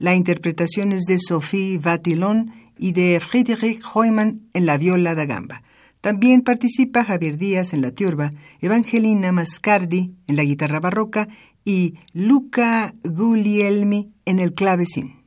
[0.00, 5.62] La interpretación es de Sophie Vatillon y de Friedrich Heumann en la viola da gamba.
[6.00, 8.30] También participa Javier Díaz en la tiorba,
[8.62, 11.28] Evangelina Mascardi en la guitarra barroca
[11.66, 15.19] y Luca Guglielmi en el clavecín.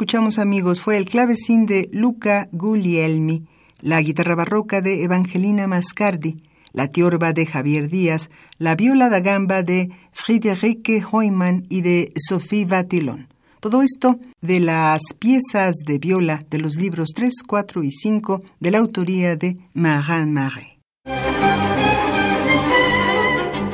[0.00, 3.44] Escuchamos amigos fue el clavecín de Luca Guglielmi,
[3.82, 6.42] la guitarra barroca de Evangelina Mascardi,
[6.72, 12.64] la tiorba de Javier Díaz, la viola da gamba de Friederike Heumann y de Sophie
[12.64, 13.28] Vatillon.
[13.60, 18.70] Todo esto de las piezas de viola de los libros 3, 4 y 5 de
[18.70, 20.78] la autoría de Marin Marais.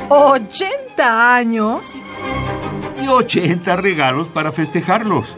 [0.09, 2.01] ¿80 años?
[3.01, 5.37] Y 80 regalos para festejarlos.